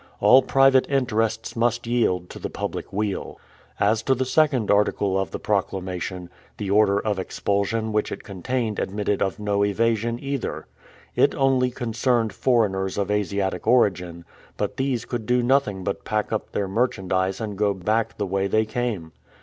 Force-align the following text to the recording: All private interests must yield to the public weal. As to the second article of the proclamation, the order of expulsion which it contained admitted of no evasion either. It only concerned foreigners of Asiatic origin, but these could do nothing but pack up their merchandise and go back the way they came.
All 0.19 0.41
private 0.41 0.89
interests 0.89 1.55
must 1.55 1.85
yield 1.85 2.27
to 2.31 2.39
the 2.39 2.49
public 2.49 2.91
weal. 2.91 3.39
As 3.79 4.01
to 4.01 4.15
the 4.15 4.25
second 4.25 4.71
article 4.71 5.15
of 5.19 5.29
the 5.29 5.37
proclamation, 5.37 6.31
the 6.57 6.71
order 6.71 6.99
of 6.99 7.19
expulsion 7.19 7.93
which 7.93 8.11
it 8.11 8.23
contained 8.23 8.79
admitted 8.79 9.21
of 9.21 9.37
no 9.37 9.63
evasion 9.63 10.17
either. 10.19 10.65
It 11.15 11.35
only 11.35 11.69
concerned 11.69 12.33
foreigners 12.33 12.97
of 12.97 13.11
Asiatic 13.11 13.67
origin, 13.67 14.25
but 14.57 14.77
these 14.77 15.05
could 15.05 15.27
do 15.27 15.43
nothing 15.43 15.83
but 15.83 16.03
pack 16.03 16.31
up 16.33 16.51
their 16.51 16.67
merchandise 16.67 17.39
and 17.39 17.55
go 17.55 17.75
back 17.75 18.17
the 18.17 18.25
way 18.25 18.47
they 18.47 18.65
came. 18.65 19.11